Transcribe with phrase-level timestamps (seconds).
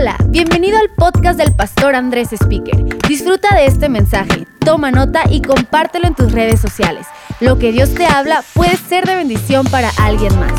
[0.00, 2.84] Hola, bienvenido al podcast del pastor Andrés Speaker.
[3.08, 7.08] Disfruta de este mensaje, toma nota y compártelo en tus redes sociales.
[7.40, 10.52] Lo que Dios te habla puede ser de bendición para alguien más.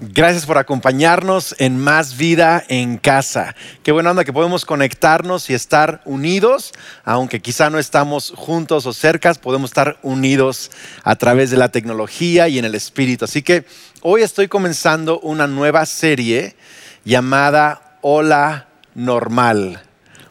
[0.00, 3.54] Gracias por acompañarnos en Más Vida en Casa.
[3.84, 6.72] Qué buena onda que podemos conectarnos y estar unidos,
[7.04, 10.72] aunque quizá no estamos juntos o cercas, podemos estar unidos
[11.04, 13.24] a través de la tecnología y en el espíritu.
[13.24, 13.64] Así que
[14.00, 16.56] hoy estoy comenzando una nueva serie
[17.04, 19.82] llamada Hola Normal.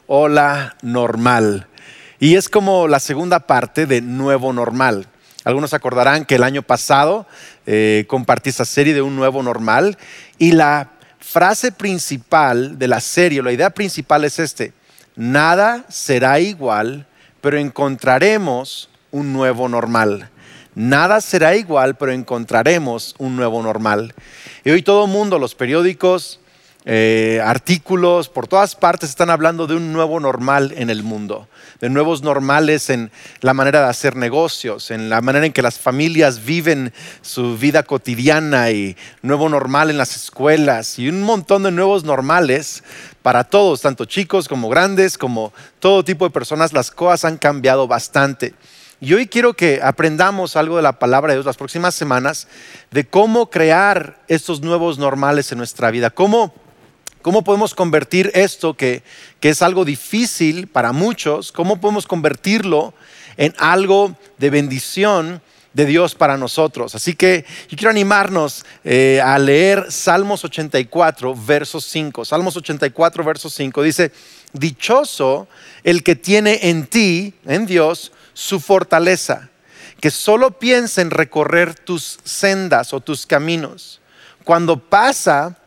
[0.08, 1.68] Hola Normal.
[2.20, 5.08] Y es como la segunda parte de Nuevo Normal.
[5.44, 7.26] Algunos acordarán que el año pasado
[7.66, 9.98] eh, compartí esa serie de un nuevo normal
[10.38, 14.74] y la frase principal de la serie, la idea principal es este,
[15.16, 17.08] nada será igual,
[17.42, 20.30] pero encontraremos un nuevo normal.
[20.76, 24.14] Nada será igual, pero encontraremos un nuevo normal.
[24.64, 26.41] Y hoy todo el mundo, los periódicos,
[26.84, 31.48] eh, artículos, por todas partes están hablando de un nuevo normal en el mundo,
[31.80, 35.78] de nuevos normales en la manera de hacer negocios, en la manera en que las
[35.78, 41.72] familias viven su vida cotidiana y nuevo normal en las escuelas y un montón de
[41.72, 42.84] nuevos normales
[43.22, 47.88] para todos, tanto chicos como grandes, como todo tipo de personas, las cosas han cambiado
[47.88, 48.56] bastante.
[49.04, 52.48] Y hoy quiero que aprendamos algo de la palabra de Dios las próximas semanas,
[52.92, 56.54] de cómo crear estos nuevos normales en nuestra vida, cómo
[57.22, 59.04] ¿Cómo podemos convertir esto que,
[59.42, 62.96] es algo difícil para muchos, cómo podemos convertirlo
[63.38, 65.42] en algo de bendición
[65.74, 66.96] de Dios para nosotros?
[66.96, 72.26] Así que yo quiero animarnos eh, a leer Salmos 84, verso 5.
[72.26, 74.12] Salmos 84, verso 5 dice,
[74.54, 75.48] dichoso
[75.84, 79.50] el que tiene en ti, en Dios, su fortaleza,
[80.00, 84.02] que solo piensa en recorrer tus sendas o tus caminos.
[84.44, 85.61] Cuando pasa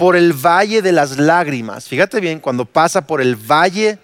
[0.00, 1.86] por el valle de las lágrimas.
[1.86, 3.98] Fíjate bien, cuando pasa por el valle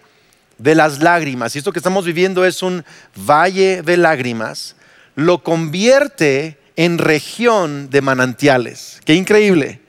[0.58, 2.84] de las lágrimas, y esto que estamos viviendo es un
[3.16, 4.76] valle de lágrimas,
[5.14, 9.00] lo convierte en región de manantiales.
[9.06, 9.80] Qué increíble.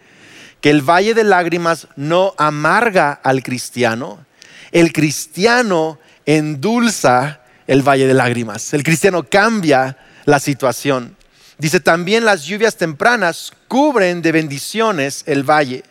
[0.61, 4.25] Que el valle de lágrimas no amarga al cristiano,
[4.71, 8.73] el cristiano endulza el valle de lágrimas.
[8.73, 11.17] El cristiano cambia la situación.
[11.57, 15.83] Dice, también las lluvias tempranas cubren de bendiciones el valle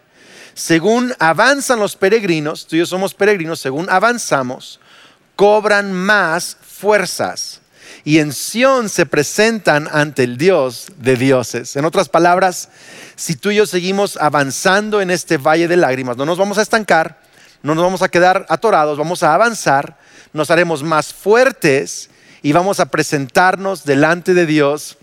[0.57, 4.81] según avanzan los peregrinos, tú y yo somos peregrinos, según avanzamos,
[5.37, 7.61] cobran más fuerzas
[8.05, 11.77] y en Sión se presentan ante el Dios de dioses.
[11.77, 12.71] En otras palabras,
[13.17, 16.63] si tú y yo seguimos avanzando en este valle de lágrimas, no nos vamos a
[16.63, 17.21] estancar,
[17.63, 19.99] no nos vamos a quedar atorados, vamos a avanzar,
[20.33, 22.09] nos haremos más fuertes
[22.41, 24.97] y vamos a presentarnos delante de Dios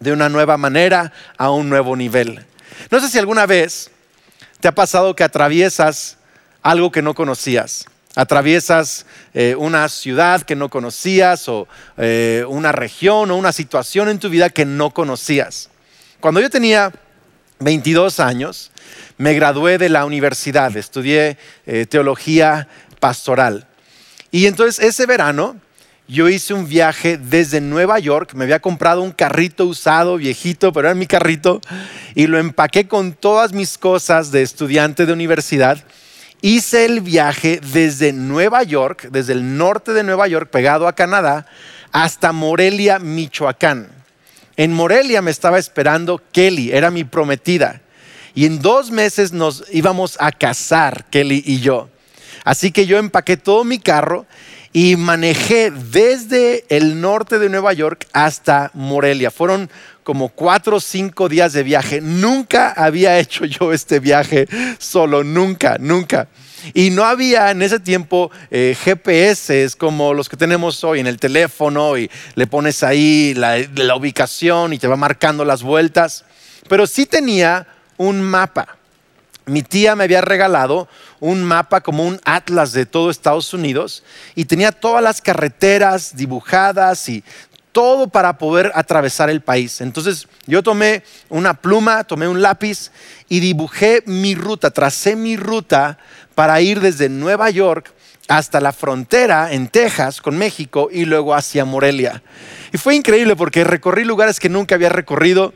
[0.00, 2.46] de una nueva manera, a un nuevo nivel.
[2.90, 3.90] No sé si alguna vez
[4.60, 6.16] ¿Te ha pasado que atraviesas
[6.62, 7.86] algo que no conocías?
[8.14, 11.68] Atraviesas eh, una ciudad que no conocías o
[11.98, 15.68] eh, una región o una situación en tu vida que no conocías.
[16.20, 16.92] Cuando yo tenía
[17.58, 18.70] 22 años,
[19.18, 22.68] me gradué de la universidad, estudié eh, teología
[23.00, 23.66] pastoral.
[24.30, 25.60] Y entonces ese verano
[26.08, 30.88] yo hice un viaje desde Nueva York, me había comprado un carrito usado, viejito, pero
[30.88, 31.60] era mi carrito,
[32.14, 35.82] y lo empaqué con todas mis cosas de estudiante de universidad.
[36.42, 41.46] Hice el viaje desde Nueva York, desde el norte de Nueva York, pegado a Canadá,
[41.90, 43.88] hasta Morelia, Michoacán.
[44.56, 47.80] En Morelia me estaba esperando Kelly, era mi prometida.
[48.34, 51.88] Y en dos meses nos íbamos a casar, Kelly y yo.
[52.44, 54.24] Así que yo empaqué todo mi carro
[54.76, 59.30] y manejé desde el norte de Nueva York hasta Morelia.
[59.30, 59.70] Fueron
[60.02, 62.02] como cuatro o cinco días de viaje.
[62.02, 66.28] Nunca había hecho yo este viaje solo, nunca, nunca.
[66.74, 71.18] Y no había en ese tiempo eh, GPS como los que tenemos hoy en el
[71.18, 76.26] teléfono y le pones ahí la, la ubicación y te va marcando las vueltas.
[76.68, 77.66] Pero sí tenía
[77.96, 78.75] un mapa
[79.46, 80.88] mi tía me había regalado
[81.20, 84.02] un mapa como un atlas de todo Estados Unidos
[84.34, 87.22] y tenía todas las carreteras dibujadas y
[87.70, 89.80] todo para poder atravesar el país.
[89.80, 92.90] Entonces yo tomé una pluma, tomé un lápiz
[93.28, 95.98] y dibujé mi ruta, tracé mi ruta
[96.34, 97.92] para ir desde Nueva York
[98.28, 102.22] hasta la frontera en Texas con México y luego hacia Morelia.
[102.72, 105.54] Y fue increíble porque recorrí lugares que nunca había recorrido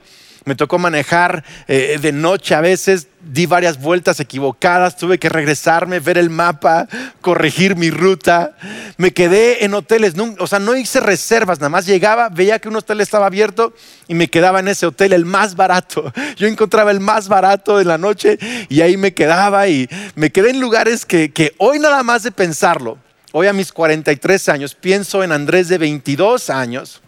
[0.50, 6.00] me tocó manejar eh, de noche a veces di varias vueltas equivocadas, tuve que regresarme,
[6.00, 6.88] ver el mapa,
[7.20, 8.56] corregir mi ruta.
[8.96, 12.74] Me quedé en hoteles, o sea, no hice reservas, nada más llegaba, veía que un
[12.74, 13.74] hotel estaba abierto
[14.08, 16.12] y me quedaba en ese hotel, el más barato.
[16.36, 18.36] Yo encontraba el más barato de la noche
[18.68, 22.32] y ahí me quedaba y me quedé en lugares que, que hoy nada más de
[22.32, 22.98] pensarlo,
[23.30, 27.02] hoy a mis 43 años, pienso en Andrés de 22 años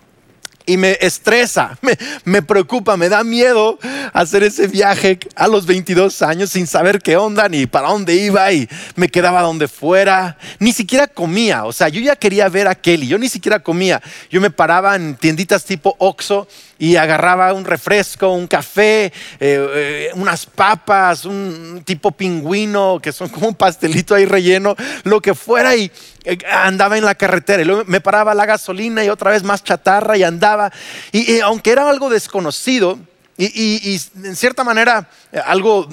[0.66, 1.78] y me estresa,
[2.24, 3.78] me, preocupa, me da miedo
[4.12, 8.52] hacer ese viaje a los 22 años sin saber qué onda ni para dónde iba
[8.52, 10.38] y me quedaba donde fuera.
[10.58, 14.00] Ni siquiera comía, o sea, yo ya quería ver a Kelly, yo ni siquiera comía.
[14.30, 16.46] Yo me paraba en tienditas tipo Oxxo
[16.82, 23.28] y agarraba un refresco, un café, eh, eh, unas papas, un tipo pingüino, que son
[23.28, 24.74] como un pastelito ahí relleno,
[25.04, 25.92] lo que fuera, y
[26.24, 27.62] eh, andaba en la carretera.
[27.62, 30.72] Y luego me paraba la gasolina y otra vez más chatarra y andaba.
[31.12, 32.98] Y, aunque era algo desconocido
[33.38, 35.08] y, en cierta manera
[35.46, 35.88] algo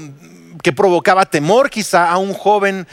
[0.63, 2.88] que provocaba temor quizá a un joven,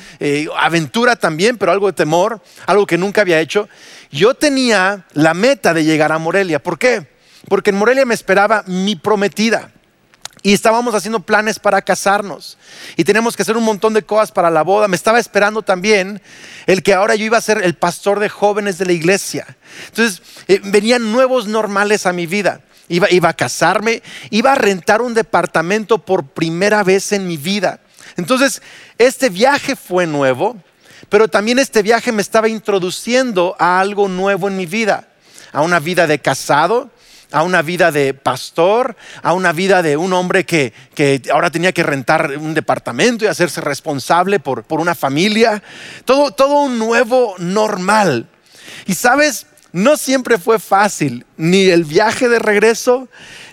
[0.59, 3.71] aventura también, pero algo de temor, algo que nunca había hecho,
[4.11, 6.63] yo tenía la meta de llegar a Morelia.
[6.63, 7.16] ¿Por qué?
[7.49, 9.71] Porque en Morelia me esperaba mi prometida.
[10.43, 12.57] Y estábamos haciendo planes para casarnos.
[12.97, 14.87] Y teníamos que hacer un montón de cosas para la boda.
[14.87, 16.23] Me estaba esperando también
[16.67, 19.45] el que ahora yo iba a ser el pastor de jóvenes de la iglesia.
[19.89, 22.61] Entonces eh, venían nuevos normales a mi vida.
[22.89, 27.81] Iba, iba a casarme, iba a rentar un departamento por primera vez en mi vida.
[28.17, 28.63] Entonces,
[28.99, 30.57] este viaje fue nuevo,
[31.09, 35.09] pero también este viaje me estaba introduciendo a algo nuevo en mi vida,
[35.53, 36.91] a una vida de casado,
[37.33, 40.73] a una vida de pastor, a una vida de un hombre que,
[41.33, 45.63] ahora tenía que rentar un departamento y hacerse responsable por, una familia.
[46.05, 48.29] Todo, todo un nuevo normal.
[48.87, 53.09] Y sabes, no siempre fue fácil, ni el viaje de regreso,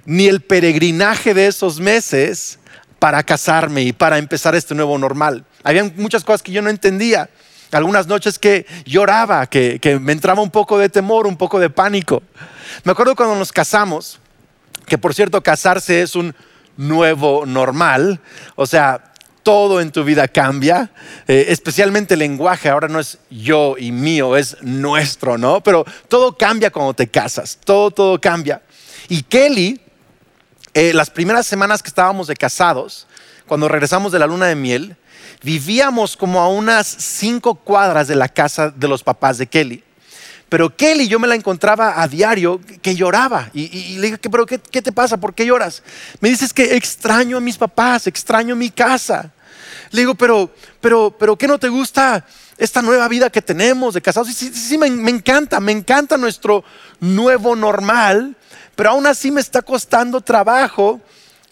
[0.05, 2.59] ni el peregrinaje de esos meses
[2.99, 5.43] para casarme y para empezar este nuevo normal.
[5.63, 7.29] Había muchas cosas que yo no entendía.
[7.71, 11.69] Algunas noches que lloraba, que, que me entraba un poco de temor, un poco de
[11.69, 12.21] pánico.
[12.83, 14.19] Me acuerdo cuando nos casamos,
[14.85, 16.35] que por cierto casarse es un
[16.77, 18.19] nuevo normal,
[18.55, 20.91] o sea, todo en tu vida cambia,
[21.27, 25.61] eh, especialmente el lenguaje, ahora no es yo y mío, es nuestro, ¿no?
[25.61, 28.61] Pero todo cambia cuando te casas, todo, todo cambia.
[29.09, 29.81] Y Kelly,
[30.73, 33.05] eh, las primeras semanas que estábamos de casados,
[33.47, 34.95] cuando regresamos de la luna de miel,
[35.43, 39.83] vivíamos como a unas cinco cuadras de la casa de los papás de Kelly.
[40.53, 43.49] Pero Kelly, yo me la encontraba a diario que lloraba.
[43.55, 45.17] Y, le dije, ¿pero qué, te pasa?
[45.17, 45.81] ¿Por qué lloras?
[46.19, 49.31] Me dices que extraño a mis papás, extraño mi casa.
[49.89, 52.23] Le digo, pero, pero, pero, ¿qué no te gusta
[52.55, 54.27] esta nueva vida que tenemos de casados?
[54.27, 56.63] Sí, sí, sí me, me encanta, me encanta nuestro
[56.99, 58.37] nuevo normal,
[58.75, 61.01] pero aún así me está costando trabajo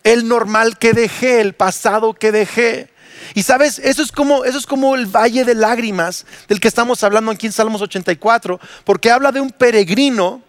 [0.04, 2.91] el normal que dejé, el pasado que dejé.
[3.34, 7.04] Y sabes, eso es como, eso es como el valle de lágrimas del que estamos
[7.04, 10.42] hablando aquí en Salmos 84, porque habla de un peregrino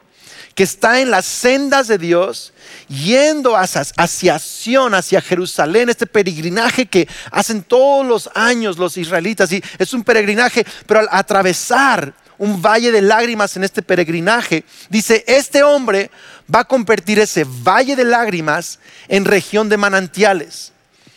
[0.54, 2.52] que está en las sendas de Dios,
[2.88, 9.50] yendo hacia, hacia Sion, hacia Jerusalén, este peregrinaje que hacen todos los años los israelitas.
[9.52, 15.24] Y es un peregrinaje, pero al atravesar un valle de lágrimas en este peregrinaje, dice,
[15.26, 16.10] este hombre
[16.52, 18.78] va a convertir ese valle de lágrimas
[19.08, 20.72] en región de manantiales.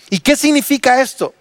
[0.10, 1.34] ¿Y qué significa esto?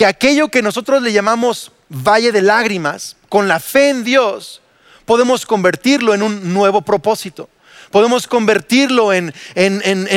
[0.00, 4.62] Que aquello que nosotros le llamamos valle de lágrimas, con la fe en Dios,
[5.04, 7.50] podemos convertirlo en un nuevo propósito.
[7.90, 9.34] Podemos convertirlo en,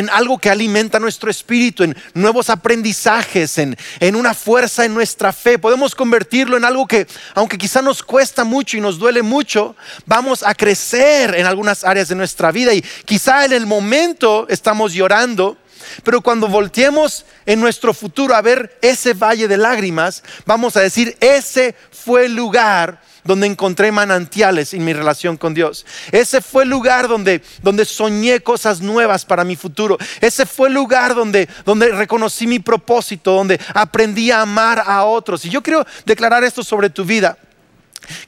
[0.10, 5.60] algo que alimenta nuestro espíritu, en nuevos aprendizajes, en, en una fuerza en nuestra fe.
[5.60, 10.44] Podemos convertirlo en algo que, aunque quizá nos cuesta mucho y nos duele mucho, vamos
[10.44, 12.74] a crecer en algunas áreas de nuestra vida.
[12.74, 15.58] Y quizá en el momento estamos llorando,
[16.04, 21.18] pero cuando volteemos en nuestro futuro a ver ese valle de lágrimas, vamos a decir,
[21.20, 25.86] ese fue el lugar donde encontré manantiales en mi relación con Dios.
[26.12, 29.98] Ese fue el lugar donde, donde soñé cosas nuevas para mi futuro.
[30.22, 35.46] Ese fue el lugar donde, donde reconocí mi propósito, donde aprendí a amar a otros.
[35.46, 37.38] Y yo quiero declarar esto sobre tu vida.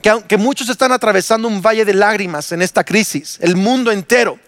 [0.02, 4.40] Que aunque muchos están atravesando un valle de lágrimas en esta crisis, el mundo entero,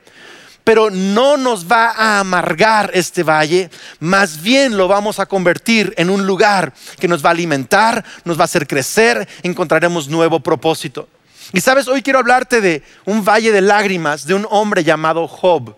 [0.67, 3.69] pero no nos va a amargar este valle,
[4.01, 8.37] más bien lo vamos a convertir en un lugar que nos va a alimentar, nos
[8.37, 11.07] va a hacer crecer, encontraremos nuevo propósito.
[11.53, 15.73] Y sabes, hoy quiero hablarte de un valle de lágrimas de un hombre llamado Job.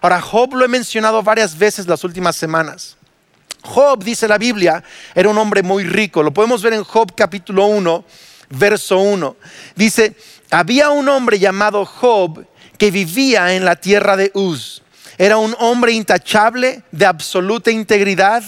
[0.00, 2.96] Ahora, Job lo he mencionado varias veces las últimas semanas.
[3.62, 6.22] Job, dice la Biblia, era un hombre muy rico.
[6.22, 8.04] Lo podemos ver en Job capítulo 1,
[8.50, 9.36] verso 1.
[9.74, 10.14] Dice,
[10.52, 12.46] había un hombre llamado Job
[12.80, 14.80] que vivía en la tierra de Uz.
[15.18, 18.42] Era un hombre intachable, de absoluta integridad,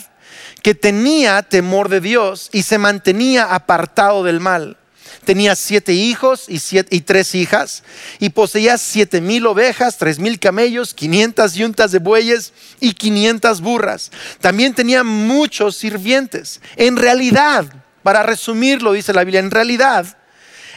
[0.63, 4.79] que tenía temor de Dios y se mantenía apartado del mal.
[5.27, 6.59] Tenía siete hijos y,
[6.89, 7.85] y tres hijas,
[8.21, 14.11] y poseía siete mil ovejas, tres mil camellos, quinientas yuntas de bueyes y quinientas burras.
[14.41, 16.63] También tenía muchos sirvientes.
[16.77, 17.67] En realidad,
[18.03, 20.17] para resumirlo, dice la Biblia, en realidad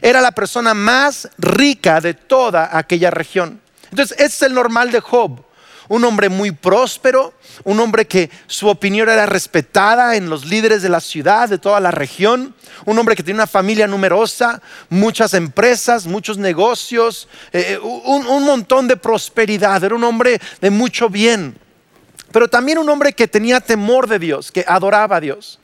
[0.01, 3.61] era la persona más rica de toda aquella región.
[3.89, 5.45] Entonces, ese es el normal de Job
[5.87, 7.33] un hombre muy próspero,
[7.63, 11.79] un hombre que su opinión era respetada en los líderes de la ciudad, de toda
[11.79, 18.25] la región, un hombre que tenía una familia numerosa, muchas empresas, muchos negocios, eh, un,
[18.25, 21.57] un montón de prosperidad, era un hombre de mucho bien,
[22.31, 25.59] pero también un hombre que tenía temor de Dios, que adoraba a Dios.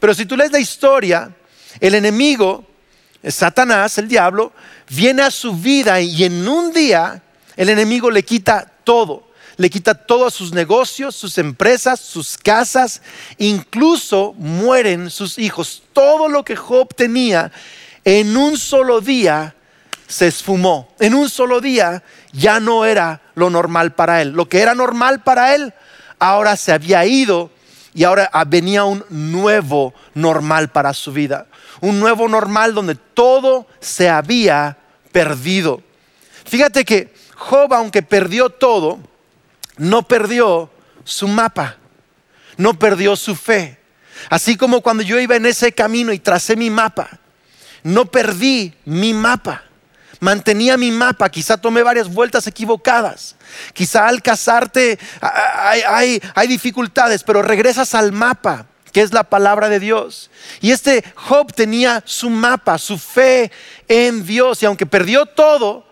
[0.00, 1.30] Pero si tú lees la historia,
[1.78, 2.66] el enemigo,
[3.24, 4.52] Satanás, el diablo,
[4.88, 7.22] viene a su vida y en un día
[7.56, 13.02] el enemigo le quita todo le quita todos sus negocios, sus empresas, sus casas,
[13.38, 15.82] incluso mueren sus hijos.
[15.92, 17.50] Todo lo que Job tenía
[18.04, 19.56] en un solo día
[20.06, 20.94] se esfumó.
[21.00, 24.30] En un solo día ya no era lo normal para él.
[24.30, 25.74] Lo que era normal para él
[26.20, 27.50] ahora se había ido
[27.98, 31.48] y ahora venía un nuevo normal para su vida.
[31.80, 34.78] Un nuevo normal donde todo se había
[35.10, 35.82] perdido.
[36.44, 39.00] Fíjate que Job, aunque perdió todo,
[39.78, 40.70] no perdió
[41.02, 41.74] su mapa,
[42.56, 43.80] no perdió su fe.
[44.30, 47.18] Así como cuando yo iba en ese camino y tracé mi mapa,
[47.82, 49.64] no perdí mi mapa.
[50.20, 53.36] Mantenía mi mapa, quizá tomé varias vueltas equivocadas,
[53.72, 60.30] quizá al casarte hay, dificultades, pero regresas al mapa, que es la palabra de Dios.
[60.60, 63.52] Y este Job tenía su mapa, su fe
[63.86, 65.86] en Dios, y aunque perdió todo,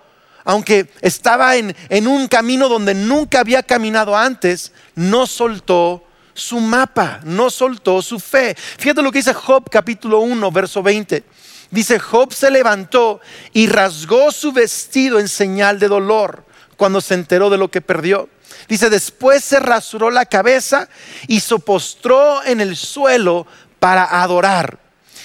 [0.45, 1.75] aunque estaba en,
[2.06, 6.04] un camino donde nunca había caminado antes, no soltó
[6.35, 8.56] su mapa, no soltó su fe.
[8.56, 11.25] Fíjate lo que dice Job capítulo 1, verso 20.
[11.70, 13.20] Dice, Job se levantó
[13.52, 16.44] y rasgó su vestido en señal de dolor
[16.76, 18.28] cuando se enteró de lo que perdió.
[18.68, 20.88] Dice, después se rasuró la cabeza
[21.26, 23.46] y se postró en el suelo
[23.78, 24.78] para adorar.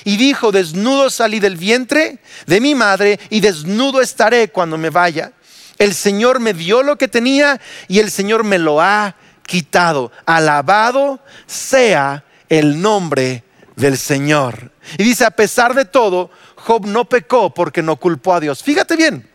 [0.03, 5.31] Y dijo, desnudo salí del vientre de mi madre y desnudo estaré cuando me vaya.
[5.77, 10.11] El Señor me dio lo que tenía y el Señor me lo ha quitado.
[10.25, 13.43] Alabado sea el nombre
[13.75, 14.71] del Señor.
[14.97, 18.63] Y dice, a pesar de todo, Job no pecó porque no culpó a Dios.
[18.63, 19.29] Fíjate bien,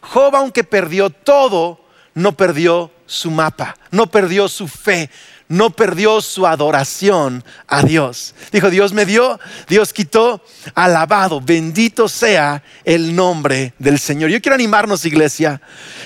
[0.00, 1.84] Job aunque perdió todo,
[2.14, 5.10] no perdió su mapa, no perdió su fe,
[5.48, 8.34] no perdió su adoración a Dios.
[8.52, 10.42] Dijo, Dios me dio, Dios quitó,
[10.74, 14.30] alabado, bendito sea el nombre del Señor.
[14.30, 15.60] Yo quiero animarnos, iglesia,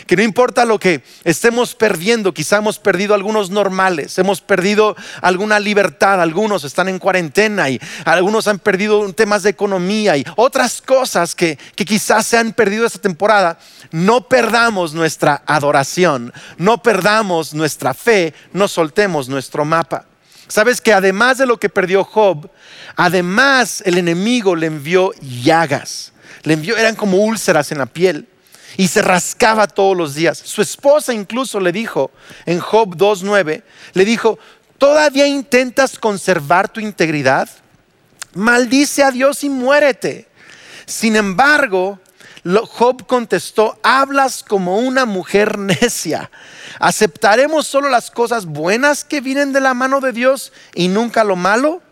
[0.07, 5.61] que no importa lo que estemos perdiendo, quizá hemos perdido algunos normales, hemos perdido alguna
[5.61, 11.35] libertad, algunos están en cuarentena y algunos han perdido temas de economía y otras cosas
[11.35, 13.59] que, que quizás se han perdido esta temporada.
[13.91, 20.07] No perdamos nuestra adoración, no perdamos nuestra fe, no soltemos nuestro mapa.
[20.49, 22.51] Sabes que además de lo que perdió Job,
[22.97, 26.13] además el enemigo le envió llagas.
[26.43, 28.27] Le envió, eran como úlceras en la piel
[28.77, 30.39] y se rascaba todos los días.
[30.39, 32.11] Su esposa incluso le dijo
[32.47, 34.39] en Job 2.9, le dijo,
[34.79, 37.49] ¿todavía intentas conservar tu integridad?
[38.35, 40.29] Maldice a Dios y muérete.
[40.87, 42.01] Sin embargo,
[42.45, 46.31] Job contestó, hablas como una mujer necia.
[46.79, 51.37] ¿Aceptaremos solo las cosas buenas que vienen de la mano de Dios y nunca lo
[51.37, 51.83] malo?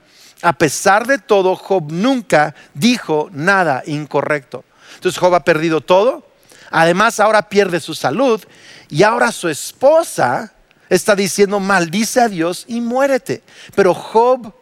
[0.43, 4.65] A pesar de todo, Job nunca dijo nada incorrecto.
[4.95, 6.26] Entonces Job ha perdido todo.
[6.71, 8.41] Además, ahora pierde su salud.
[8.88, 10.53] Y ahora su esposa
[10.88, 13.43] está diciendo, maldice a Dios y muérete.
[13.75, 14.53] Pero Job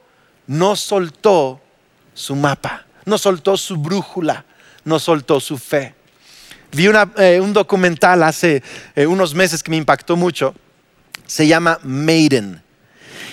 [0.47, 1.61] no soltó
[2.15, 4.45] su mapa, no soltó su brújula,
[4.85, 5.95] no soltó su fe.
[6.73, 6.89] Vi
[7.19, 8.63] eh, un documental hace
[8.97, 10.55] eh, unos meses que me impactó mucho.
[11.27, 12.63] Se llama Maiden.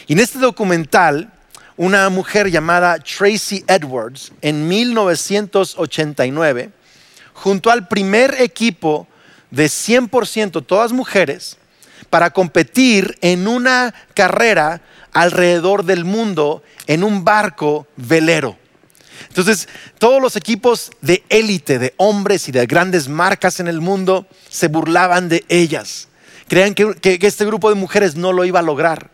[0.08, 1.32] Y en este documental,
[1.76, 6.70] una mujer llamada Tracy Edwards, en 1989,
[7.34, 9.08] junto al primer equipo
[9.50, 11.58] de 100%, todas mujeres,
[12.12, 14.82] para competir en una carrera
[15.14, 18.58] alrededor del mundo en un barco velero.
[19.32, 24.28] Entonces, todos los equipos de élite, de hombres y de grandes marcas en el mundo,
[24.50, 26.10] se burlaban de ellas.
[26.50, 29.10] Creían que, este grupo de mujeres no lo iba a lograr.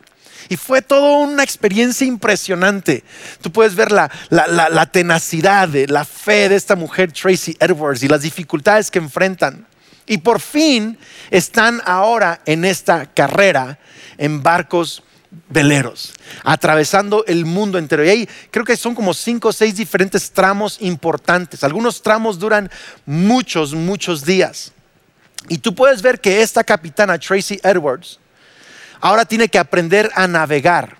[0.50, 3.03] Y fue toda una experiencia impresionante.
[3.41, 8.24] Tú puedes ver la, la, tenacidad, la fe de esta mujer, Tracy Edwards, y las
[8.24, 9.67] dificultades que enfrentan.
[10.07, 10.97] Y por fin
[11.29, 13.77] están ahora en esta carrera
[14.17, 15.03] en barcos
[15.50, 18.03] veleros, atravesando el mundo entero.
[18.05, 21.63] Y ahí creo que son como cinco o seis diferentes tramos importantes.
[21.63, 22.69] Algunos tramos duran
[23.05, 24.72] muchos, muchos días.
[25.50, 28.19] Y tú puedes ver que esta capitana, Tracy Edwards,
[29.00, 30.98] ahora tiene que aprender a navegar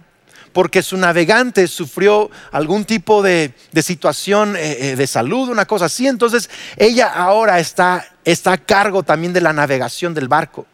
[0.58, 6.08] porque su navegante sufrió algún tipo de, situación eh, eh, de salud, una cosa así.
[6.08, 10.66] Entonces ella ahora está, está a cargo también de la navegación del barco.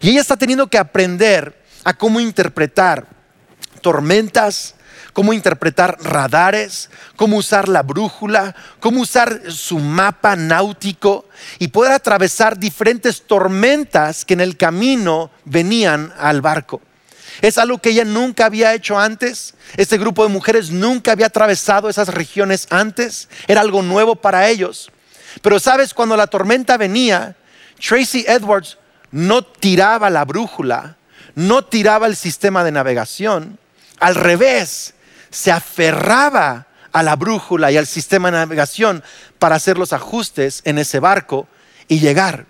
[0.00, 3.06] Y ella está teniendo que aprender a cómo interpretar
[3.80, 4.74] tormentas,
[5.12, 12.58] cómo interpretar radares, cómo usar la brújula, cómo usar su mapa náutico y poder atravesar
[12.58, 16.80] diferentes tormentas que en el camino venían al barco.
[17.40, 19.54] Es algo que ella nunca había hecho antes.
[19.76, 23.28] Este grupo de mujeres nunca había atravesado esas regiones antes.
[23.48, 24.90] Era algo nuevo para ellos.
[25.40, 27.36] Pero sabes, cuando la tormenta venía,
[27.80, 28.76] Tracy Edwards
[29.10, 30.96] no tiraba la brújula,
[31.34, 33.58] no tiraba el sistema de navegación.
[34.00, 34.94] Al revés,
[35.30, 39.02] se aferraba a la brújula y al sistema de navegación
[39.38, 41.48] para hacer los ajustes en ese barco
[41.88, 42.46] y llegar.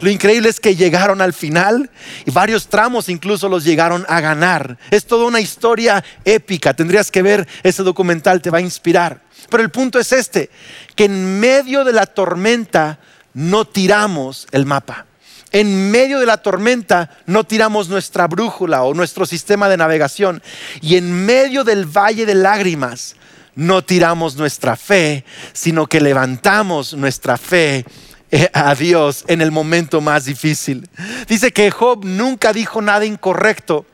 [0.00, 1.90] Lo increíble es que llegaron al final
[2.24, 4.78] y varios tramos incluso los llegaron a ganar.
[4.90, 6.72] Es toda una historia épica.
[6.72, 9.20] Tendrías que ver ese documental, te va a inspirar.
[9.50, 10.50] Pero el punto es este,
[10.94, 12.98] que en medio de la tormenta
[13.34, 15.06] no tiramos el mapa.
[15.52, 20.42] En medio de la tormenta no tiramos nuestra brújula o nuestro sistema de navegación.
[20.80, 23.16] Y en medio del valle de lágrimas
[23.56, 27.84] no tiramos nuestra fe, sino que levantamos nuestra fe
[28.30, 30.88] eh, a Dios en el momento más difícil.
[31.28, 33.86] Dice que Job nunca dijo nada incorrecto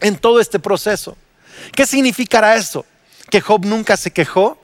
[0.00, 1.16] en todo este proceso.
[1.72, 2.84] ¿Qué significará eso?
[3.30, 4.59] ¿Que Job nunca se quejó?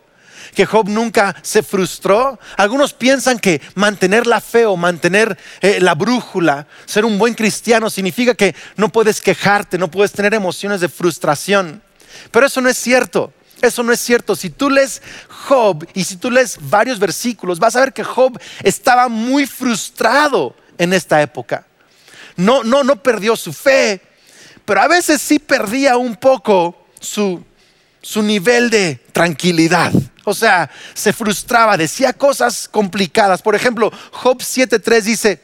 [0.57, 2.41] ¿Que Job nunca se frustró?
[2.57, 7.91] Algunos piensan que mantener la fe o mantener eh, la brújula, ser un buen cristiano,
[7.91, 11.83] significa que no puedes quejarte, no puedes tener emociones de frustración.
[12.31, 13.35] Pero eso no es cierto.
[13.61, 14.35] Eso no es cierto.
[14.35, 18.41] Si tú lees Job y si tú lees varios versículos, vas a ver que Job
[18.63, 21.67] estaba muy frustrado en esta época.
[22.35, 24.01] No, no, no perdió su fe,
[24.65, 27.45] pero a veces sí perdía un poco su,
[28.07, 29.93] su nivel de tranquilidad.
[30.23, 33.43] O sea, se frustraba, decía cosas complicadas.
[33.43, 35.41] Por ejemplo, Job 7.3 dice,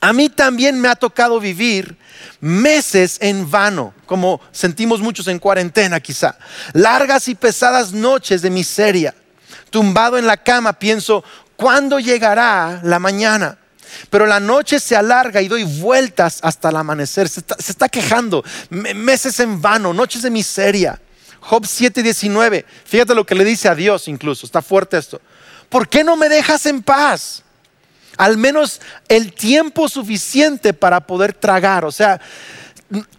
[0.00, 1.96] a mí también me ha tocado vivir
[2.40, 6.36] meses en vano, como sentimos muchos en cuarentena quizá,
[6.72, 9.14] largas y pesadas noches de miseria.
[9.70, 11.22] Tumbado en la cama pienso,
[11.54, 13.58] ¿cuándo llegará la mañana?
[14.10, 17.28] Pero la noche se alarga y doy vueltas hasta el amanecer.
[17.28, 21.00] Se está, quejando, meses en vano, noches de miseria.
[21.40, 25.20] Job 7:19, fíjate lo que le dice a Dios incluso, está fuerte esto.
[25.68, 27.42] ¿Por qué no me dejas en paz?
[28.16, 31.84] al menos el tiempo suficiente para poder tragar.
[31.84, 32.20] O sea,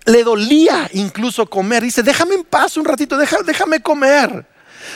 [0.06, 1.84] le dolía incluso comer.
[1.84, 4.46] Dice, déjame en paz un ratito, déjame comer.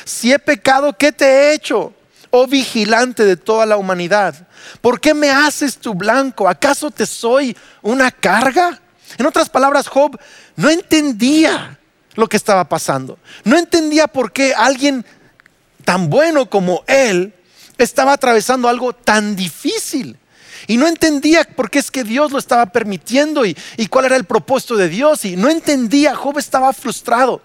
[0.05, 1.93] Si he pecado, ¿qué te he hecho?
[2.29, 4.47] Oh vigilante de toda la humanidad,
[4.79, 6.47] ¿por qué me haces tu blanco?
[6.47, 8.79] ¿Acaso te soy una carga?
[9.17, 10.17] En otras palabras, Job
[10.55, 11.77] no entendía
[12.15, 13.17] lo que estaba pasando.
[13.43, 15.05] No entendía por qué alguien
[15.85, 17.33] tan bueno como él
[17.77, 20.17] estaba atravesando algo tan difícil.
[20.67, 23.55] Y no entendía por qué es que Dios lo estaba permitiendo y,
[23.89, 25.25] cuál era el propósito de Dios.
[25.25, 27.41] Y no entendía, Job estaba frustrado.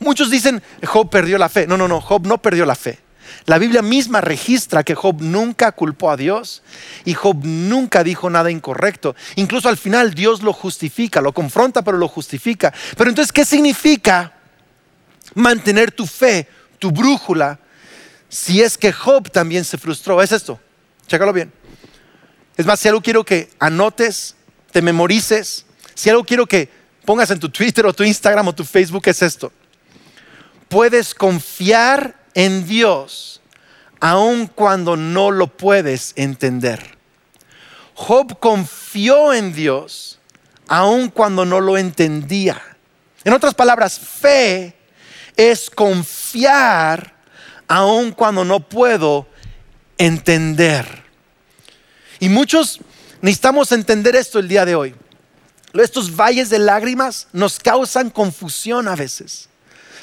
[0.00, 1.66] Muchos dicen, Job perdió la fe.
[1.66, 2.98] No, no, no, Job no perdió la fe.
[3.48, 6.62] La Biblia misma registra que Job nunca culpó a Dios
[7.04, 9.16] y Job nunca dijo nada incorrecto.
[9.36, 12.74] Incluso al final Dios lo justifica, lo confronta, pero lo justifica.
[12.96, 14.34] Pero entonces, ¿qué significa
[15.34, 16.46] mantener tu fe,
[16.78, 17.58] tu brújula
[18.28, 20.20] si es que Job también se frustró.
[20.20, 20.60] Es esto,
[21.06, 21.50] chécalo bien.
[22.56, 24.34] Es más, si algo quiero que anotes,
[24.72, 26.68] te memorices, si algo quiero que
[27.06, 29.50] pongas en tu Twitter o tu Instagram o tu Facebook, es esto.
[30.68, 33.37] Puedes confiar en Dios
[34.00, 36.98] aun cuando no lo puedes entender.
[37.94, 40.18] Job confió en Dios
[40.68, 42.60] aun cuando no lo entendía.
[43.24, 44.76] En otras palabras, fe
[45.36, 47.14] es confiar
[47.66, 49.26] aun cuando no puedo
[49.96, 51.04] entender.
[52.20, 52.80] Y muchos
[53.20, 54.94] necesitamos entender esto el día de hoy.
[55.74, 59.48] Estos valles de lágrimas nos causan confusión a veces.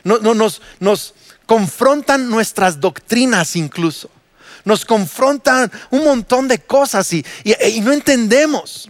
[0.04, 1.14] nos, nos
[1.46, 4.10] confrontan nuestras doctrinas incluso.
[4.64, 8.90] Nos confrontan un montón de cosas y, y no entendemos.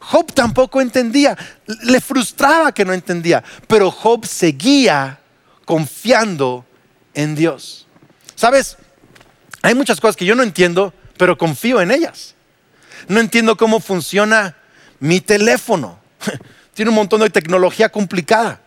[0.00, 1.36] Job tampoco entendía,
[1.84, 5.20] le frustraba que no entendía, pero Job seguía
[5.66, 6.64] confiando
[7.14, 7.86] en Dios.
[8.34, 8.78] ¿Sabes?
[9.62, 12.34] Hay muchas cosas que yo no entiendo, pero confío en ellas.
[13.08, 14.56] No entiendo cómo funciona
[15.00, 15.98] mi teléfono.
[16.74, 18.60] Tiene un montón de tecnología complicada.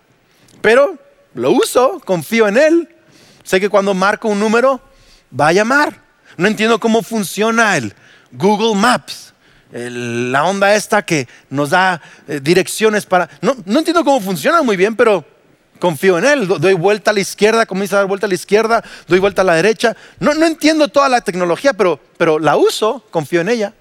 [0.62, 1.00] pero
[1.34, 2.93] lo uso, confío en Él.
[3.44, 4.82] Sé que cuando marco un número,
[5.40, 6.02] va a llamar.
[6.38, 7.94] No entiendo cómo funciona el
[8.32, 9.34] Google Maps,
[9.72, 13.30] la onda esta que nos da eh, direcciones para...
[13.42, 15.26] No, no entiendo cómo funciona muy bien, pero
[15.80, 16.48] confío en Él.
[16.48, 19.46] Doy vuelta a la izquierda, comienzo a dar vuelta a la izquierda, doy vuelta a
[19.46, 19.96] la derecha.
[20.20, 23.74] No, no entiendo toda la tecnología, pero, pero la uso, confío en ella.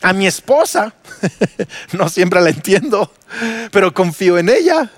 [0.00, 0.94] A mi esposa,
[1.92, 3.12] no siempre la entiendo,
[3.70, 4.90] pero confío en ella.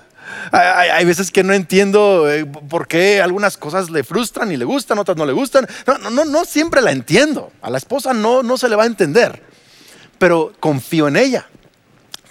[0.51, 4.99] Hay, veces que no entiendo eh, por qué algunas cosas le frustran y le gustan,
[4.99, 5.67] otras no le gustan.
[5.87, 7.51] No, no, no siempre la entiendo.
[7.61, 9.41] A la esposa no, no se le va a entender,
[10.17, 11.47] pero confío en ella.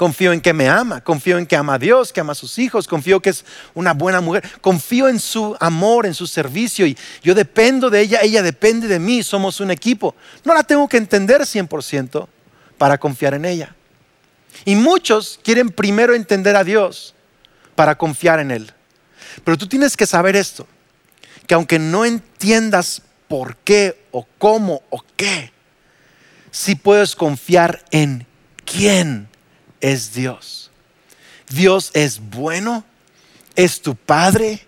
[0.01, 2.59] Confío en que me ama, confío en que ama a Dios, que ama a sus
[2.59, 6.97] hijos, confío que es una buena mujer, confío en su amor, en su servicio y
[7.23, 10.15] yo dependo de ella, ella depende de mí, somos un equipo.
[10.43, 12.27] No la tengo que entender 100%
[12.79, 13.77] para confiar en ella.
[14.65, 17.15] Y muchos quieren primero entender a Dios
[17.75, 18.73] para confiar en Él.
[19.45, 20.67] Pero tú tienes que saber esto,
[21.47, 25.53] que aunque no entiendas por qué o cómo o qué,
[26.51, 28.27] sí puedes confiar en
[28.65, 29.29] quién
[29.81, 30.71] es Dios.
[31.49, 32.85] Dios es bueno,
[33.57, 34.67] es tu Padre,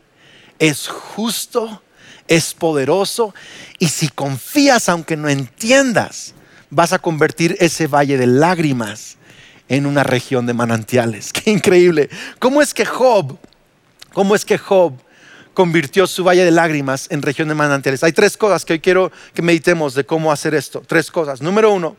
[0.59, 1.83] es justo,
[2.29, 3.35] es poderoso.
[3.79, 6.35] Y si confías, aunque no entiendas,
[6.71, 9.17] vas a convertir ese valle de lágrimas
[9.69, 11.33] en una región de manantiales.
[11.33, 12.09] Qué increíble.
[12.39, 13.39] ¿Cómo es que Job,
[14.13, 14.95] cómo es que Job
[15.55, 18.03] convirtió su valle de lágrimas en región de manantiales?
[18.03, 20.83] Hay tres cosas que hoy quiero que meditemos de cómo hacer esto.
[20.87, 21.43] Tres cosas.
[21.43, 21.97] Número uno,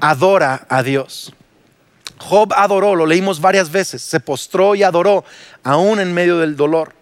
[0.00, 1.32] adora a Dios.
[2.18, 5.24] Job adoró, lo leímos varias veces, se postró y adoró,
[5.64, 6.94] aún en medio del dolor.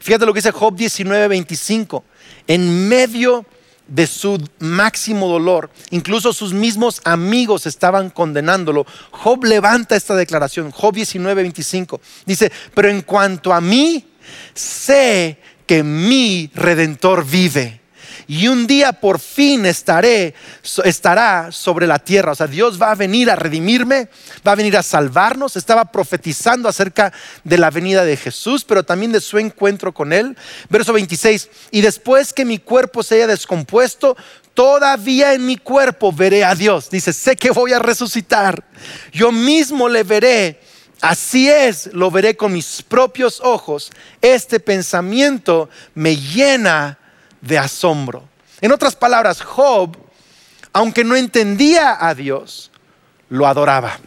[0.00, 2.04] Fíjate lo que dice Job 19:25.
[2.46, 3.44] En medio
[4.06, 8.86] su máximo dolor, incluso sus mismos amigos estaban condenándolo.
[9.10, 12.00] Job levanta esta declaración, Job 19:25.
[12.26, 14.06] Dice, pero en cuanto a mí,
[14.54, 17.80] sé que mi redentor vive
[18.30, 20.34] y un día por fin estaré,
[20.84, 22.32] estará sobre la tierra.
[22.32, 24.10] O sea, Dios va a venir a redimirme,
[24.46, 25.56] va a venir a salvarnos.
[25.56, 27.10] Estaba profetizando acerca
[27.42, 30.36] de la venida de Jesús, pero también de su encuentro con Él.
[30.68, 34.14] Verso 26, y después que mi cuerpo se haya descompuesto,
[34.52, 36.90] todavía en mi cuerpo veré a Dios.
[36.90, 38.62] Dice, sé que voy a resucitar.
[39.10, 40.60] Yo mismo le veré.
[41.00, 43.90] Así es, lo veré con mis propios ojos.
[44.20, 46.97] Este pensamiento me llena
[47.40, 48.24] de asombro.
[48.60, 49.96] En otras palabras, Job,
[50.72, 52.70] aunque no entendía a Dios,
[53.28, 53.98] lo adoraba.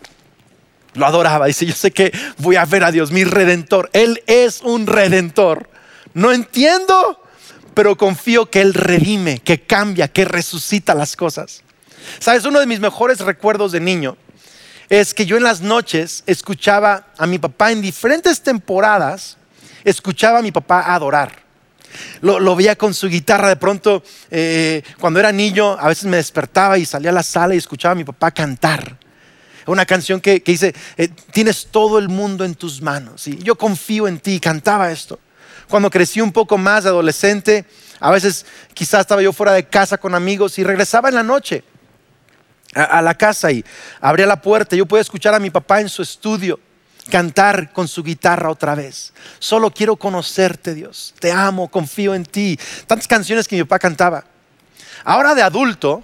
[0.93, 1.45] Lo adoraba.
[1.45, 3.89] Dice, yo sé que voy a ver a Dios, mi redentor.
[3.93, 5.69] Él es un redentor.
[6.13, 7.23] No entiendo,
[7.73, 11.63] pero confío que Él redime, que cambia, que resucita las cosas.
[12.19, 14.17] Sabes, uno de mis mejores recuerdos de niño
[14.89, 19.37] es que yo en las noches escuchaba a mi papá en diferentes temporadas,
[19.85, 21.31] escuchaba a mi papá adorar.
[22.21, 24.03] Lo, veía con su guitarra de pronto.
[24.29, 27.93] Eh, cuando era niño, a veces me despertaba y salía a la sala y escuchaba
[27.93, 28.97] a mi papá cantar.
[29.67, 33.27] Una canción que, dice, eh, tienes todo el mundo en tus manos.
[33.27, 34.39] Y yo confío en ti.
[34.39, 35.19] Cantaba esto.
[35.67, 37.65] Cuando crecí un poco más adolescente,
[37.99, 41.63] a veces quizás estaba yo fuera de casa con amigos y regresaba en la noche
[42.73, 43.63] a, a la casa y
[44.01, 44.75] abría la puerta.
[44.75, 46.59] Yo podía escuchar a mi papá en su estudio
[47.09, 49.13] cantar con su guitarra otra vez.
[49.39, 51.13] Solo quiero conocerte, Dios.
[51.19, 52.59] Te amo, confío en ti.
[52.87, 54.23] Tantas canciones que mi papá cantaba.
[55.03, 56.03] Ahora de adulto,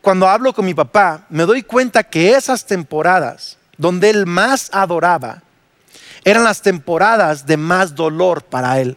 [0.00, 5.42] cuando hablo con mi papá, me doy cuenta que esas temporadas donde él más adoraba
[6.24, 8.96] eran las temporadas de más dolor para él.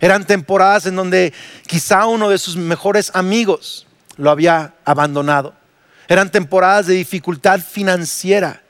[0.00, 1.32] Eran temporadas en donde
[1.66, 5.54] quizá uno de sus mejores amigos lo había abandonado.
[6.08, 8.62] Eran temporadas de dificultad financiera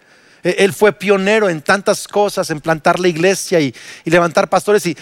[0.56, 4.96] él fue pionero en tantas cosas, en plantar la iglesia y, levantar pastores y,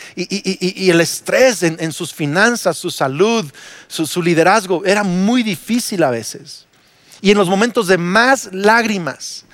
[0.90, 3.44] el estrés en, sus finanzas, su salud,
[3.86, 6.66] su, liderazgo era muy difícil a veces.
[7.20, 9.44] Y en los momentos de más lágrimas,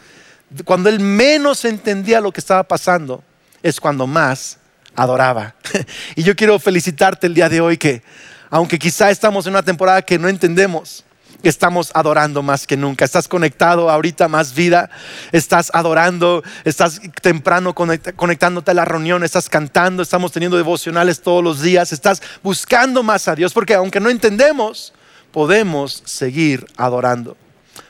[0.64, 3.22] cuando él menos entendía lo que estaba pasando,
[3.62, 4.58] es cuando más
[4.94, 5.54] adoraba.
[6.16, 8.02] y yo quiero felicitarte el día de hoy que,
[8.50, 11.04] aunque quizá estamos en una temporada que no entendemos,
[11.48, 13.04] estamos adorando más que nunca.
[13.04, 14.90] Estás conectado ahorita más vida,
[15.32, 21.60] estás adorando, estás temprano conectándote a la reunión, estás cantando, estamos teniendo devocionales todos los
[21.60, 24.92] días, estás buscando más a Dios, porque aunque no entendemos,
[25.32, 27.36] podemos seguir adorando.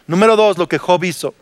[0.06, 1.34] Número dos, lo que Job hizo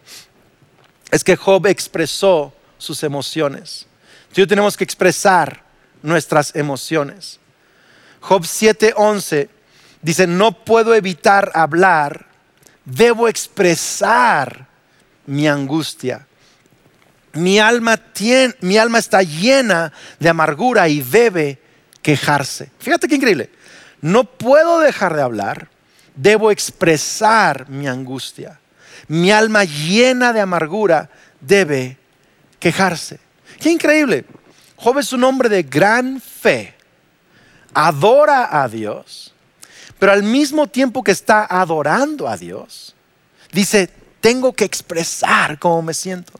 [1.11, 3.87] es que Job expresó sus emociones.
[4.33, 5.64] Tú tenemos que expresar
[6.03, 7.40] nuestras emociones.
[8.20, 9.49] Job 7:11
[10.03, 12.27] Dice, no puedo evitar hablar,
[12.85, 14.67] debo expresar
[15.27, 16.27] mi angustia.
[17.33, 21.61] mi alma, tiene, mi alma está llena de amargura y debe
[22.03, 22.71] quejarse.
[22.79, 23.51] Fíjate qué increíble.
[24.01, 25.69] No puedo dejar de hablar,
[26.17, 28.59] debo expresar mi angustia.
[29.07, 31.11] Mi alma llena de amargura
[31.41, 31.99] debe
[32.59, 33.21] quejarse.
[33.61, 34.25] Qué increíble.
[34.77, 36.75] Job es un hombre de gran fe.
[37.75, 39.30] Adora a Dios,
[40.01, 42.97] pero al mismo tiempo que está adorando a Dios,
[43.53, 43.91] dice,
[44.23, 46.33] tengo que expresar cómo me siento.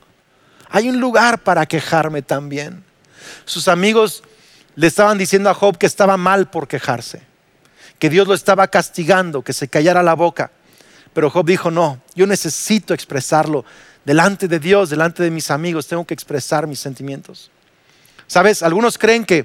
[0.70, 2.83] Hay un lugar para quejarme también.
[3.44, 4.23] Sus amigos
[4.77, 7.20] le estaban diciendo a Job que estaba mal por quejarse,
[7.99, 10.51] que Dios lo estaba castigando, que se callara la boca.
[11.12, 13.66] Pero Job dijo, no, yo necesito expresarlo
[14.07, 17.51] delante de Dios, delante de mis amigos, tengo que expresar mis sentimientos.
[18.27, 19.44] Sabes, algunos creen que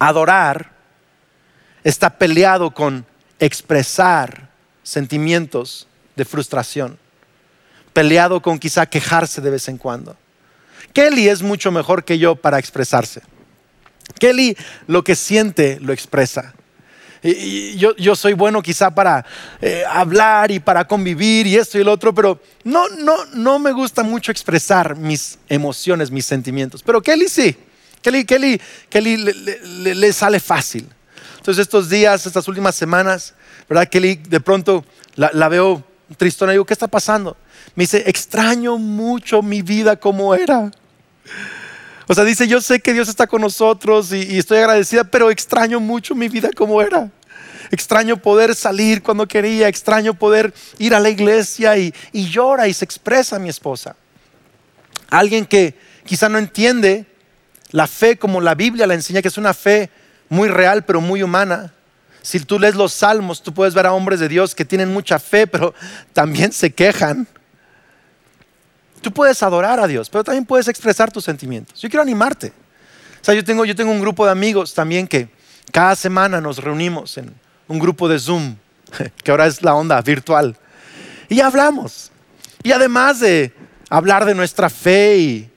[0.00, 0.73] adorar
[1.84, 3.06] está peleado con
[3.38, 4.50] expresar
[4.82, 6.98] sentimientos de frustración
[7.94, 10.16] peleado con quizá quejarse de vez en cuando.
[10.92, 13.22] Kelly es mucho mejor que yo para expresarse.
[14.18, 14.54] Kelly
[14.86, 16.52] lo que siente lo expresa.
[17.22, 19.24] Yo, yo, soy bueno quizá para
[19.62, 23.72] eh, hablar y para convivir y esto y el otro, pero no, no, no me
[23.72, 26.82] gusta mucho expresar mis emociones, mis sentimientos.
[26.82, 27.56] Pero Kelly sí.
[28.02, 30.86] Kelly, Kelly, Kelly le sale fácil.
[31.44, 33.34] Entonces estos días, estas últimas semanas,
[33.68, 33.86] ¿verdad?
[33.86, 34.82] Kelly de pronto
[35.14, 35.84] la, veo
[36.16, 37.36] tristona y digo, ¿qué está pasando?
[37.74, 40.70] Me dice, extraño mucho mi vida como era.
[42.06, 45.80] O sea, dice, yo sé que Dios está con nosotros y, estoy agradecida, pero extraño
[45.80, 47.10] mucho mi vida como era.
[47.70, 52.72] Extraño poder salir cuando quería, extraño poder ir a la iglesia y, y llora y
[52.72, 53.96] se expresa mi esposa.
[55.10, 57.04] Alguien que quizá no entiende
[57.70, 59.90] la fe como la Biblia la enseña, que es una fe
[60.28, 61.72] muy real pero muy humana.
[62.22, 65.18] Si tú lees los salmos, tú puedes ver a hombres de Dios que tienen mucha
[65.18, 65.74] fe, pero
[66.12, 67.26] también se quejan.
[69.02, 71.80] Tú puedes adorar a Dios, pero también puedes expresar tus sentimientos.
[71.82, 72.48] Yo quiero animarte.
[73.20, 75.28] O sea, yo tengo, yo tengo un grupo de amigos también que
[75.70, 77.34] cada semana nos reunimos en
[77.68, 78.56] un grupo de Zoom,
[79.22, 80.56] que ahora es la onda virtual,
[81.28, 82.10] y hablamos.
[82.62, 83.52] Y además de
[83.90, 85.50] hablar de nuestra fe y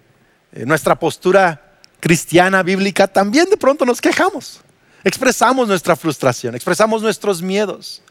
[0.51, 1.66] eh, nuestra postura
[1.99, 4.62] cristiana, bíblica, también de pronto nos quejamos.
[5.03, 8.01] Expresamos nuestra frustración, expresamos nuestros miedos.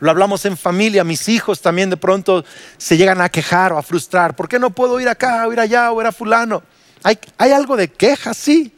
[0.00, 2.44] Lo hablamos en familia, mis hijos también de pronto
[2.76, 4.34] se llegan a quejar o a frustrar.
[4.34, 6.62] ¿Por qué no puedo ir acá o ir allá o ir a fulano?
[7.04, 8.74] Hay, hay algo de queja, sí,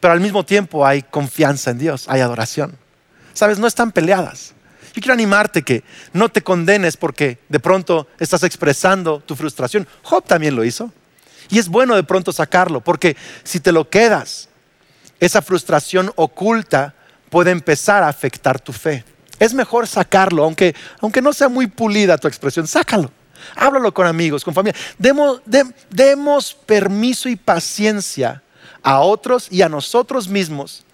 [0.00, 2.76] pero al mismo tiempo hay confianza en Dios, hay adoración.
[3.32, 4.54] Sabes, no están peleadas.
[4.94, 9.86] Yo quiero animarte que no te condenes porque de pronto estás expresando tu frustración.
[10.02, 10.90] Job también lo hizo.
[11.48, 14.48] Y es bueno de pronto sacarlo, porque si te lo quedas,
[15.20, 16.94] esa frustración oculta
[17.30, 19.04] puede empezar a afectar tu fe.
[19.38, 23.10] Es mejor sacarlo, aunque, aunque no sea muy pulida tu expresión, sácalo.
[23.54, 24.78] Háblalo con amigos, con familia.
[24.98, 25.42] Demos,
[25.90, 28.42] demos permiso y paciencia
[28.82, 30.84] a otros y a nosotros mismos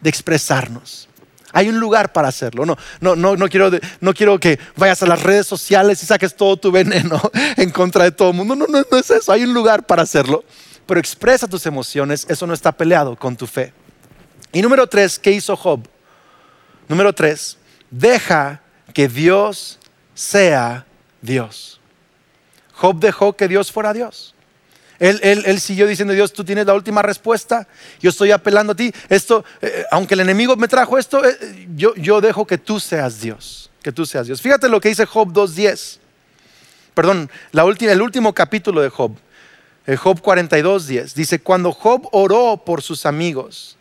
[0.00, 1.09] de expresarnos.
[1.52, 2.64] Hay un lugar para hacerlo.
[2.64, 6.34] No, no, no, no, quiero, no quiero que vayas a las redes sociales y saques
[6.34, 7.20] todo tu veneno
[7.56, 8.56] en contra de todo el mundo.
[8.56, 9.32] No, no, no es eso.
[9.32, 10.44] Hay un lugar para hacerlo.
[10.86, 12.26] Pero expresa tus emociones.
[12.28, 13.72] Eso no está peleado con tu fe.
[14.52, 15.86] Y número tres, ¿qué hizo Job?
[16.88, 17.56] Número tres,
[17.90, 18.60] deja
[18.92, 19.78] que Dios
[20.14, 20.86] sea
[21.22, 21.80] Dios.
[22.72, 24.34] Job dejó que Dios fuera Dios.
[25.00, 27.66] Él, siguió diciendo, Dios, tú tienes la última respuesta,
[28.00, 28.92] yo estoy apelando a ti.
[29.08, 33.18] Esto, eh, aunque el enemigo me trajo esto, eh, yo, yo, dejo que tú seas
[33.18, 34.42] Dios, que tú seas Dios.
[34.42, 36.00] Fíjate lo que dice Job 2.10.
[36.92, 39.16] Perdón, la última, el último capítulo de Job,
[39.86, 41.14] eh, Job 42.10.
[41.14, 43.78] Dice, cuando Job oró por sus amigos,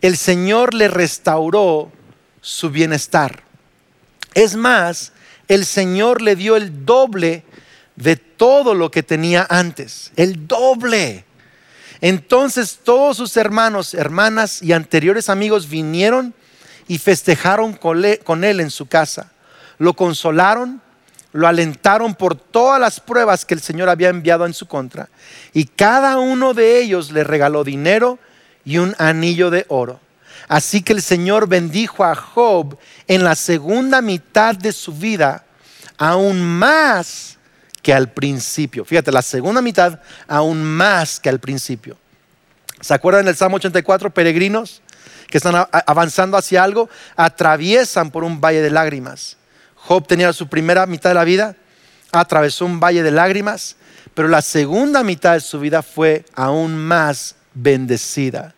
[0.00, 1.92] el Señor le restauró
[2.40, 3.42] su bienestar.
[4.32, 5.12] Es más,
[5.48, 7.44] el Señor le dio el doble
[8.00, 11.24] de todo lo que tenía antes, el doble.
[12.00, 16.34] Entonces todos sus hermanos, hermanas y anteriores amigos vinieron
[16.88, 19.32] y festejaron con él en su casa.
[19.78, 20.80] Lo consolaron,
[21.32, 25.08] lo alentaron por todas las pruebas que el Señor había enviado en su contra.
[25.52, 28.18] Y cada uno de ellos le regaló dinero
[28.64, 30.00] y un anillo de oro.
[30.48, 35.44] Así que el Señor bendijo a Job en la segunda mitad de su vida,
[35.96, 37.38] aún más
[37.92, 38.84] al principio.
[38.84, 41.96] Fíjate, la segunda mitad aún más que al principio.
[42.80, 44.10] ¿Se acuerdan del Salmo 84?
[44.10, 44.82] Peregrinos
[45.30, 45.54] que están
[45.86, 49.36] avanzando hacia algo, atraviesan por un valle de lágrimas.
[49.76, 51.56] Job tenía su primera mitad de la vida,
[52.12, 53.76] atravesó un valle de lágrimas,
[54.12, 58.54] pero la segunda mitad de su vida fue aún más bendecida.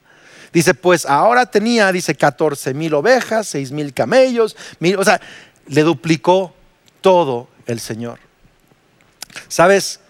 [0.53, 5.21] Dice, pues ahora tenía, dice, 14 mil ovejas, 6 mil camellos, mil, o sea,
[5.67, 6.55] le duplicó
[7.01, 8.19] todo el Señor.
[9.49, 10.01] ¿Sabes?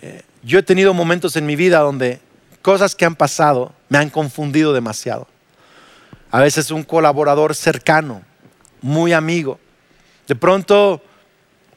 [0.00, 2.20] Eh, yo he tenido momentos en mi vida donde
[2.62, 5.28] cosas que han pasado me han confundido demasiado.
[6.30, 8.22] A veces un colaborador cercano,
[8.80, 9.60] muy amigo,
[10.26, 11.02] de pronto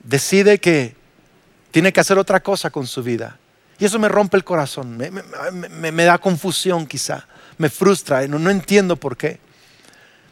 [0.04, 0.96] decide que
[1.72, 3.38] tiene que hacer otra cosa con su vida.
[3.78, 8.96] Y eso me rompe el corazón, me, da confusión quizá, me frustra, no, no entiendo
[8.96, 9.40] por qué.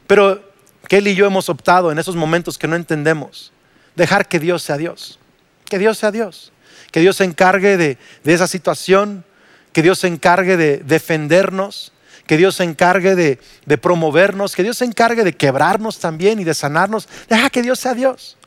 [0.08, 0.53] Pero
[0.88, 3.51] Kelly y yo hemos optado en esos momentos que no entendemos,
[3.95, 5.19] dejar que Dios sea Dios,
[5.65, 6.52] que Dios sea Dios,
[6.91, 9.26] que Dios se encargue de, de esa situación,
[9.71, 11.91] que Dios se encargue de defendernos,
[12.28, 16.43] que Dios se encargue de, de, promovernos, que Dios se encargue de quebrarnos también y
[16.43, 17.10] de sanarnos.
[17.28, 18.38] Deja que Dios sea Dios.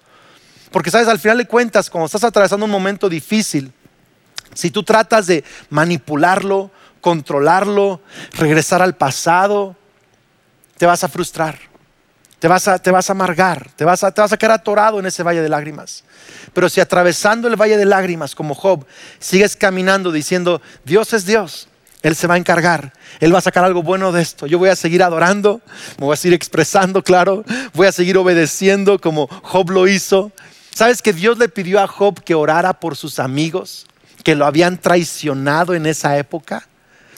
[0.71, 3.73] Porque sabes, al final de cuentas, cuando estás atravesando un momento difícil,
[4.55, 8.01] si tú tratas de manipularlo, controlarlo,
[8.33, 9.77] regresar al pasado,
[10.79, 11.59] te vas a frustrar,
[12.39, 14.99] te vas a, te vas a amargar, te vas a, te vas a quedar atorado
[14.99, 16.05] en ese valle de lágrimas.
[16.53, 18.87] Pero si atravesando el valle de lágrimas como Job,
[19.19, 21.69] sigues caminando diciendo, Dios es Dios,
[22.03, 24.69] Él se va a encargar, Él va a sacar algo bueno de esto, yo voy
[24.69, 25.63] a seguir adorando,
[25.99, 30.31] me voy a seguir expresando, claro, voy a seguir obedeciendo como Job lo hizo.
[30.75, 33.87] ¿Sabes que Dios le pidió a Job que orara por sus amigos
[34.23, 36.69] que lo habían traicionado en esa época?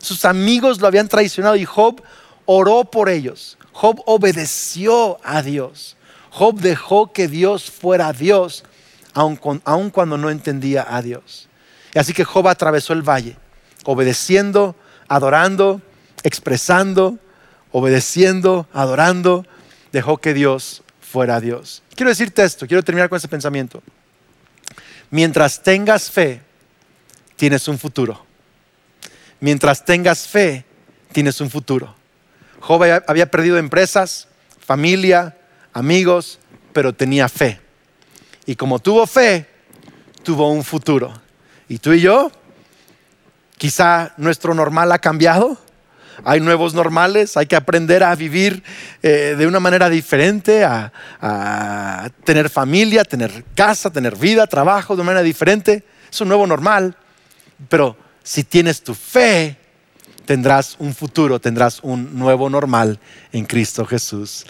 [0.00, 2.00] Sus amigos lo habían traicionado y Job
[2.46, 3.57] oró por ellos.
[3.78, 5.96] Job obedeció a Dios.
[6.30, 8.64] Job dejó que Dios fuera Dios,
[9.14, 11.48] aun, cuando no entendía a Dios.
[11.94, 13.36] Así que Job atravesó el valle,
[13.84, 14.74] obedeciendo,
[15.06, 15.80] adorando,
[16.24, 17.20] expresando,
[17.70, 19.46] obedeciendo, adorando,
[19.92, 21.84] dejó que Dios fuera Dios.
[21.94, 23.80] Quiero decirte esto, quiero terminar con ese pensamiento.
[25.10, 26.42] Mientras tengas fe,
[27.36, 28.26] tienes un futuro.
[29.38, 30.64] Mientras tengas fe,
[31.12, 31.97] tienes un futuro.
[32.60, 35.36] Job había perdido empresas, familia,
[35.72, 36.38] amigos,
[36.72, 37.60] pero tenía fe.
[38.46, 39.46] Y como tuvo fe,
[40.22, 41.12] tuvo un futuro.
[41.68, 42.32] ¿Y tú y yo?
[43.58, 45.58] Quizá nuestro normal ha cambiado,
[46.24, 48.62] hay nuevos normales, hay que aprender a vivir
[49.02, 55.02] eh, de una manera diferente, a, a, tener familia, tener casa, tener vida, trabajo de
[55.02, 55.84] una manera diferente.
[56.10, 56.96] Es un nuevo normal,
[57.68, 59.57] pero si tienes tu fe,
[60.28, 63.00] tendrás un futuro, tendrás un nuevo normal
[63.32, 64.44] en Cristo Jesús.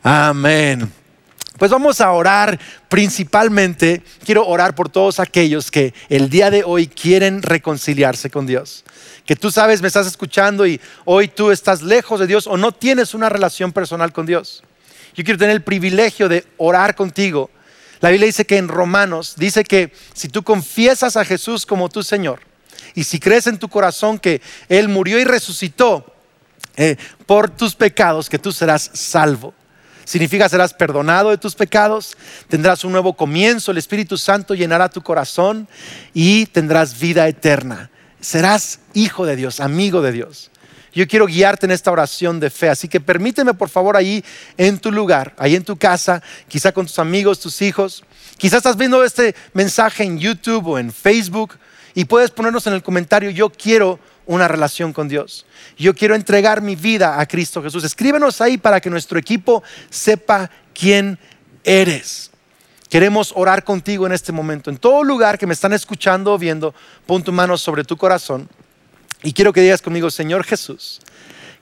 [0.00, 0.92] Amén.
[1.58, 2.56] Pues vamos a orar
[2.88, 8.84] principalmente, quiero orar por todos aquellos que el día de hoy quieren reconciliarse con Dios.
[9.26, 12.70] Que tú sabes, me estás escuchando y hoy tú estás lejos de Dios o no
[12.70, 14.62] tienes una relación personal con Dios.
[15.16, 17.50] Yo quiero tener el privilegio de orar contigo.
[17.98, 22.04] La Biblia dice que en Romanos dice que si tú confiesas a Jesús como tu
[22.04, 22.47] Señor
[22.98, 26.04] y si crees en tu corazón que Él murió y resucitó
[26.76, 29.54] eh, por tus pecados, que tú serás salvo.
[30.04, 32.16] Significa serás perdonado de tus pecados,
[32.48, 35.68] tendrás un nuevo comienzo, el Espíritu Santo llenará tu corazón
[36.12, 37.88] y tendrás vida eterna.
[38.20, 40.50] Serás hijo de Dios, amigo de Dios.
[40.92, 44.24] Yo quiero guiarte en esta oración de fe, así que permíteme por favor ahí
[44.56, 48.02] en tu lugar, ahí en tu casa, quizá con tus amigos, tus hijos.
[48.38, 51.54] Quizá estás viendo este mensaje en YouTube o en Facebook
[51.98, 55.44] y puedes ponernos en el comentario, yo quiero una relación con Dios.
[55.76, 57.82] Yo quiero entregar mi vida a Cristo Jesús.
[57.82, 61.18] Escríbenos ahí para que nuestro equipo sepa quién
[61.64, 62.30] eres.
[62.88, 64.70] Queremos orar contigo en este momento.
[64.70, 66.72] En todo lugar que me están escuchando o viendo,
[67.04, 68.48] pon tu mano sobre tu corazón
[69.24, 71.00] y quiero que digas conmigo, Señor Jesús,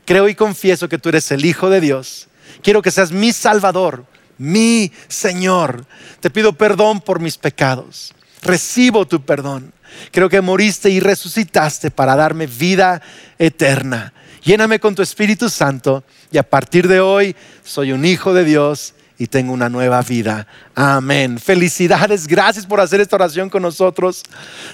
[0.04, 2.28] creo y confieso que tú eres el Hijo de Dios.
[2.62, 4.04] Quiero que seas mi Salvador,
[4.36, 5.86] mi Señor.
[6.20, 8.12] Te pido perdón por mis pecados.
[8.42, 9.72] Recibo tu perdón.
[10.10, 13.02] Creo que moriste y resucitaste para darme vida
[13.38, 14.12] eterna.
[14.42, 18.94] Lléname con tu Espíritu Santo y a partir de hoy soy un hijo de Dios
[19.18, 20.46] y tengo una nueva vida.
[20.74, 21.38] Amén.
[21.38, 24.22] Felicidades, gracias por hacer esta oración con nosotros.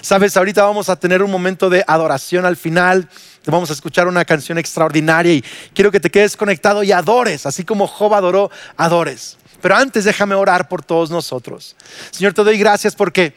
[0.01, 3.07] Sabes, ahorita vamos a tener un momento de adoración al final.
[3.41, 7.45] Te vamos a escuchar una canción extraordinaria y quiero que te quedes conectado y adores,
[7.45, 9.37] así como Job adoró, adores.
[9.61, 11.75] Pero antes déjame orar por todos nosotros.
[12.11, 13.33] Señor, te doy gracias porque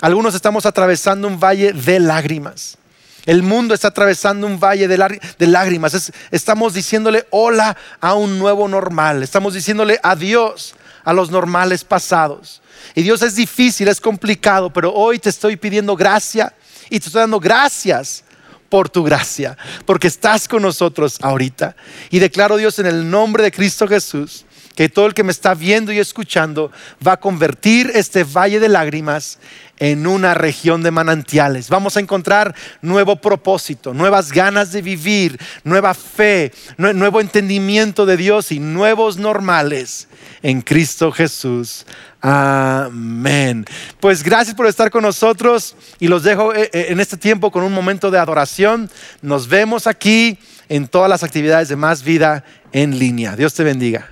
[0.00, 2.78] algunos estamos atravesando un valle de lágrimas.
[3.26, 6.10] El mundo está atravesando un valle de, lágrimas.
[6.30, 9.22] estamos diciéndole hola a un nuevo normal.
[9.22, 12.62] Estamos diciéndole adiós a los normales pasados.
[12.94, 16.54] Y Dios es difícil, es complicado, pero hoy te estoy pidiendo gracia
[16.88, 18.24] y te estoy dando gracias
[18.68, 21.76] por tu gracia, porque estás con nosotros ahorita.
[22.10, 24.46] Y declaro Dios en el nombre de Cristo Jesús
[24.78, 26.70] que todo el que me está viendo y escuchando
[27.04, 29.40] va a convertir este valle de lágrimas
[29.78, 31.68] en una región de manantiales.
[31.68, 38.52] Vamos a encontrar nuevo propósito, nuevas ganas de vivir, nueva fe, nuevo entendimiento de Dios
[38.52, 40.06] y nuevos normales
[40.44, 41.84] en Cristo Jesús.
[42.20, 43.66] Amén.
[43.98, 47.64] Pues gracias por estar con nosotros y los dejo eh, eh, en este tiempo con
[47.64, 48.88] un momento de adoración.
[49.22, 53.34] Nos vemos aquí en todas las actividades de Más Vida en línea.
[53.34, 54.08] Dios te bendiga.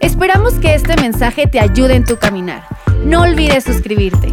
[0.00, 2.62] Esperamos que este mensaje te ayude en tu caminar.
[3.04, 4.32] No olvides suscribirte.